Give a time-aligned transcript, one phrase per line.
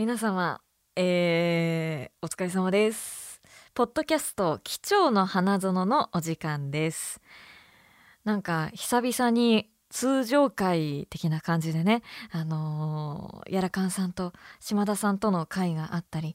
[0.00, 0.62] 皆様、
[0.96, 3.42] えー、お疲れ様です。
[3.74, 7.20] ポッドキャスト、貴重の花園のお時間です。
[8.24, 12.00] なんか、久々に通常会的な感じでね、
[12.32, 16.34] あのー、やらかんさんと島田さんとの会があったり、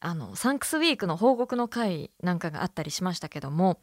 [0.00, 3.78] あの、サンクスウィークの報告の会なんかがあったりしましたけども、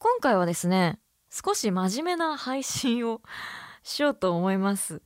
[0.00, 0.98] 今回はですね、
[1.30, 3.20] 少し真面目な配信を
[3.86, 5.00] しようと思います。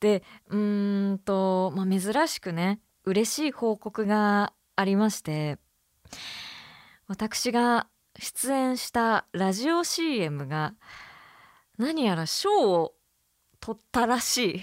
[0.00, 5.58] で、うーんと、まあ、珍しくね、嬉しい報告がありまして、
[7.08, 10.74] 私が出演したラジオ CM が
[11.76, 12.94] 何やら賞を
[13.60, 14.62] 取ったらしい。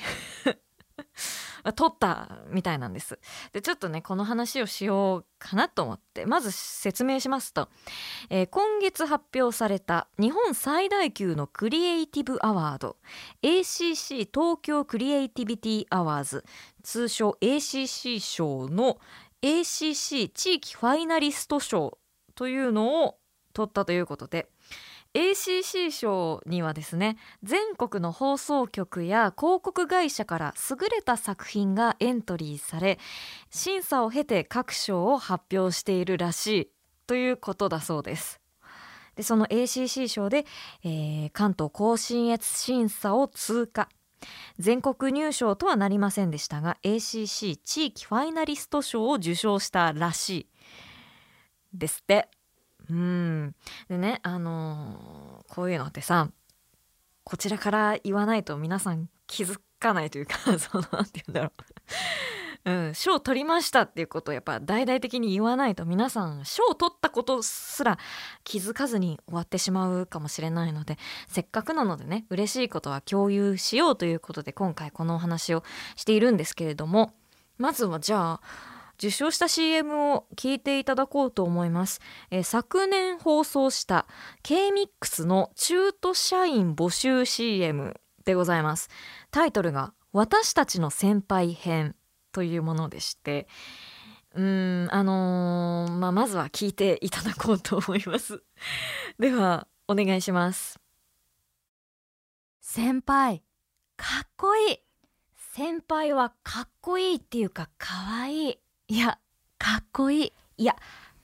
[1.75, 3.19] 取ったみたいなんです。
[3.53, 7.69] で、ちょっとね、この話をしようかなと思って、まず説明しますと、
[8.29, 12.97] えー今月発表された日本最大級のクリエイティブアワード、
[13.43, 16.43] ACC 東京クリエイティビティアワーズ、
[16.83, 18.99] 通称 ACC 賞の
[19.41, 21.97] ACC 地域ファイナリスト賞
[22.35, 23.17] というのを
[23.53, 24.49] 取ったということで、
[25.13, 32.97] ACC 賞にはですね全国の放送局や広告会社から優れた作品がエントリーされ
[33.49, 36.71] 審査を経て各賞を発表しているらしい
[37.07, 38.39] ということだそうです。
[39.15, 40.45] でその ACC 賞で、
[40.83, 43.89] えー関東甲信越審査を通過
[44.59, 50.47] 全国入賞とはなりませんでしたが ACC 地域ファイナリスト賞を受賞したらしい
[51.73, 52.29] ですって。
[52.91, 53.55] うん。
[53.89, 56.29] でねあのーこういうのってさ
[57.23, 61.51] こちらから言わないと皆さん気づかないというか そのなんて言うんだろう。
[62.63, 67.97] うん賞取りましたっていうことをやっぱ大々的に言わないと皆さん賞を取ったことすら
[68.43, 75.63] 気づかずに終わってしまうかもしれないのでせっかくなのでね嬉しいことは共有しようということで今回このお話を
[75.95, 77.15] しているんですけれども
[77.57, 78.41] まずはじゃあ
[79.01, 84.05] 受賞した CM を聞いていただこうと思います、えー昨年放送した
[84.43, 88.89] K-MIX の中途社員募集 CM でございます。
[89.31, 91.95] タイトルが私たちの先輩編
[92.31, 93.47] というものでして
[94.35, 98.43] うーんあのーまあまずは聞いていただこうと思います。
[99.17, 100.79] ではお願いします。
[102.59, 103.41] 先輩
[103.97, 104.77] かっこいい。
[105.53, 108.59] 先輩はかっこいいっていうかかわいい。
[108.91, 109.17] いや
[109.57, 110.33] かっこいい。
[110.57, 110.75] いや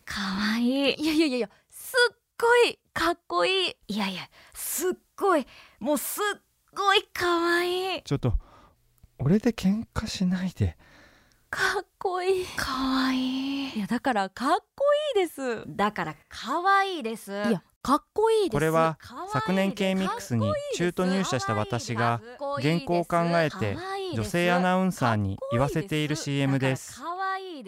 [0.05, 0.95] かわいい。
[0.95, 3.75] いやいやいやいやすっごいかっこいい。
[3.89, 4.21] いやいや
[4.53, 5.45] すっごい。
[5.81, 6.41] もうすっ
[6.73, 8.03] ごいかわいい。
[8.03, 8.35] ちょっと
[9.19, 10.77] 俺で喧嘩しないで。
[11.49, 12.45] かっこいい。
[12.45, 13.69] かわいい。
[13.75, 14.85] いやだからかっこ
[15.17, 15.65] いいです。
[15.67, 17.33] だからかわいいです。
[17.33, 18.51] いやかっこいいです。
[18.53, 19.33] これはかわいいです。
[19.33, 22.21] 昨年 K-MIX に中途入社した私が
[22.61, 23.75] 原稿を考えて
[24.13, 27.01] 女性アナウンサーに言わせている CM です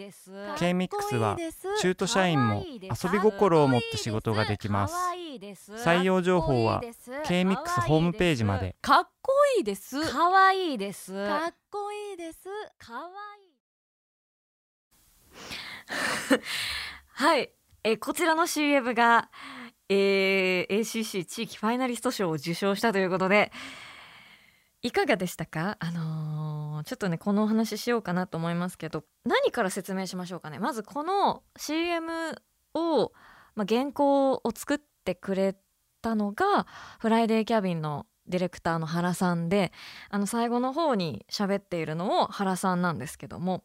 [0.00, 0.30] いです。
[0.30, 1.36] か K-MIX は
[1.80, 4.94] 中途社員も遊び心を持って仕事ができます。
[5.84, 6.82] 採用情報は
[7.26, 8.76] K-MIX ホームページまで。
[8.80, 10.00] かっこいいです。
[10.10, 11.12] かわいいです。
[11.12, 12.48] かっこいいです。
[12.78, 13.50] かわいい。
[17.12, 17.50] はい、
[17.84, 19.30] えーこちらの CM が、
[19.88, 23.52] えー ACC 地域ファイナリスト賞を受賞したということで
[24.82, 25.76] いかがでしたか？
[25.80, 30.58] あのーちょっとねこのお話しようかなと思いますけど何から説明しましょうかね？
[30.58, 32.42] まずこの CM
[32.72, 33.12] を、
[33.54, 35.54] まあ、原稿を作ってくれ
[36.00, 36.66] たのが
[36.98, 39.72] フライデーキャビンのディレクターの原さんで
[40.08, 43.62] あの最後の方に喋っているのを原さんなんですけども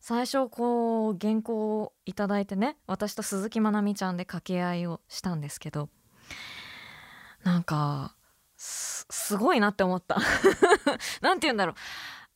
[0.00, 5.88] 最初こう原稿をいただいてね私と鈴木まなみちゃんで掛け合いをしたんですけど
[7.42, 8.14] なんか
[8.62, 10.18] すごいなって思った
[11.22, 11.74] なんて言うんだろう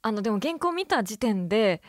[0.00, 1.82] あのでも原稿見た時点で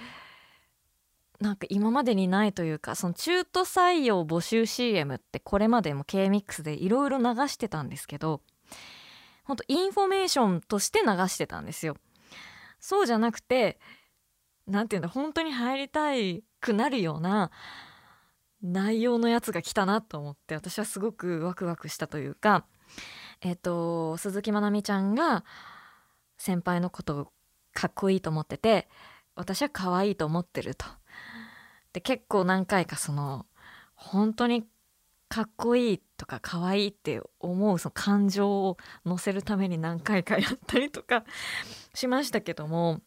[1.40, 8.41] なんか今までにないというかその中途採用募集 CM ってこれまでも K-MIX でいろいろ流してたんですけど
[9.45, 11.95] 本当インフォメーションとして流してたんですよ。
[12.79, 13.79] そうじゃなくて
[14.68, 16.12] なんていうんだ本当に入りた
[16.60, 17.51] くなるような
[18.62, 22.65] 内容のやつが来たなと思って私はすごくワクワクしたというか
[23.42, 25.44] えっ、と鈴木まなみちゃんが
[26.38, 27.28] 先輩のことを
[27.74, 28.88] かっこいいと思ってて
[29.36, 30.86] 私は可愛いいと思ってると。
[31.94, 33.46] で結構何回かその
[33.96, 34.66] 本当に
[35.30, 41.24] かっこいいとか可愛いって思うその感情を乗せるために何回かやったりとか
[41.96, 43.02] しましたけども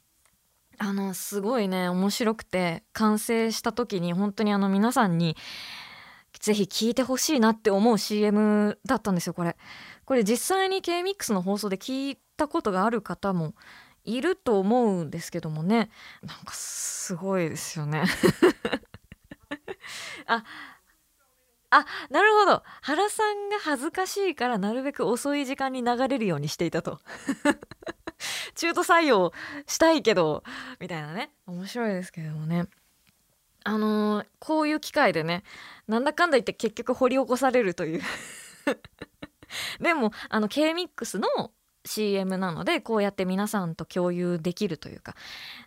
[0.78, 5.36] あのすごいね面白くて完成した時に本当にあの皆さんに
[6.38, 9.56] ぜひ聞いてほしいなって思う CM だったんですよこれ。
[10.04, 13.54] これ実際に K-MIX の放送で聞いたことがある方も
[14.04, 15.90] いると思うんですけどもね。
[16.22, 18.04] なんかすごいですよね。
[20.26, 20.44] あ
[21.70, 22.62] あなるほど。
[22.80, 27.00] 原さんが恥ずかしいからなるべく遅い時間に流れるようにしていたと。
[28.54, 29.32] 中途採用
[29.66, 30.42] したいけど
[30.80, 31.30] みたいなね。
[31.46, 32.66] 面白いですけどもね。
[33.64, 35.42] あのー、こういう機会でね
[35.86, 38.02] なんだかんだ言って結局掘り起こされるという。
[39.80, 41.52] でもあの K-MIX の
[41.84, 45.14] CM なのでこうやって皆さんと共有できるというか。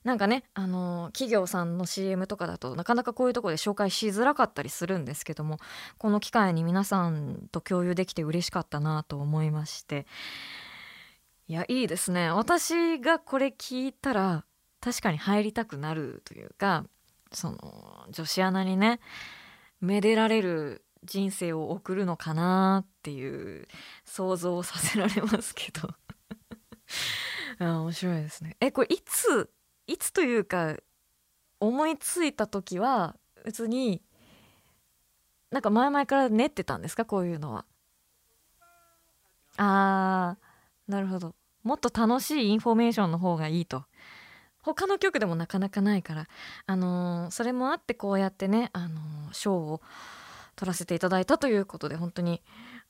[0.04, 5.58] なんかねあの企業さんの CM とかだとなかなかこういうとこで紹介しづらかったりするんですけども
[5.98, 10.06] この機会に皆さんと共有できて嬉しかったなと思いまして。
[11.48, 12.32] いやいいですね。
[12.32, 14.46] 私がこれ聞いたら
[14.80, 16.86] 確かに入りたくなるというか
[17.32, 19.00] その女子アナにね
[19.80, 23.68] めでられる人生を送るのかなっていう
[24.06, 25.90] 想像をさせられますけど。
[27.60, 28.58] あ面白いですね。
[28.60, 29.52] えこれいつ
[29.88, 30.78] いつというか
[31.60, 34.02] 思いついた時は別に
[35.52, 37.06] なんか前々から練ってたんですか？
[37.06, 37.66] こういうのは。
[39.58, 41.36] あーなるほど。
[41.64, 43.86] もっと楽しいインフォメーションの方がいいと。
[44.62, 46.28] 他の曲でもなかなかないから
[46.66, 49.82] あのー、それもあってこうやってねあのー、賞を
[50.56, 52.42] 取らせていただいたということで本当に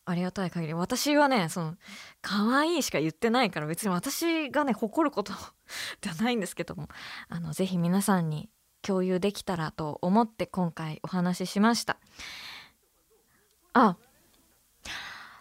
[0.05, 0.73] ありがたい限り。
[0.73, 1.75] 私はねその
[2.21, 5.33] 可愛いしか言ってないから別に私がね誇ること
[6.01, 6.89] ではないんですけども
[7.29, 8.49] あのぜひ皆さんに
[8.81, 11.97] 共有できたらと思って今回お話ししました。
[13.73, 13.95] あ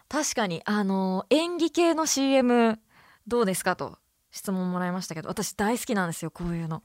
[0.09, 2.79] 確かにあの演技系の CM
[3.27, 3.99] どうですかと。
[4.31, 6.83] 質問もらいましたけど私大好きなんですよこういうの。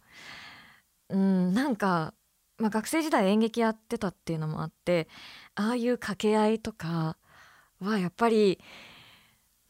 [1.10, 2.14] うんなんか
[2.58, 5.08] まあ、学生時代演劇やってたっていうのもあって
[5.56, 7.18] ああいう掛け合いとか
[7.82, 8.60] はやっぱり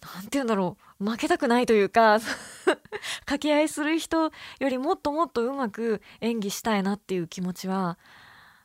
[0.01, 2.19] 何て言うんだろう負けたくないというか
[3.25, 7.97] 掛け合いする人よりもっともっとうまく演技したいなっていう気持ちは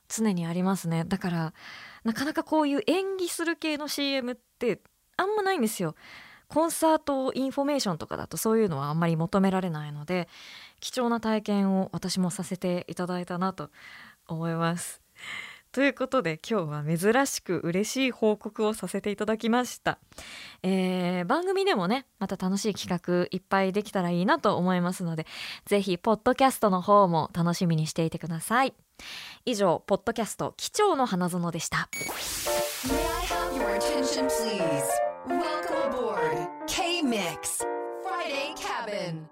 [0.08, 1.04] 常にありますね。
[1.04, 1.54] だから
[2.04, 4.82] なかなかこういう演技する系の CM って
[5.16, 5.94] あんまないんですよ。
[6.50, 10.28] コンサートインフォメーションとかだとそういうのはあんまり求められないので
[10.80, 13.70] 貴重な体験を私もさせていただいたなと
[14.26, 15.00] 思います。
[15.72, 20.00] ということで今日は珍しく嬉しい報告をさせていただきました、
[20.64, 25.28] えー、番組でもねまた楽しい企画いっぱいできたらいいなと思いますので
[25.66, 28.74] ぜひポッドキャストの方も楽しみにしていてください。
[29.46, 31.88] 以上ポッドキャスト機長の花園でした。
[37.00, 37.64] K-Mix
[38.02, 39.26] Friday Cabin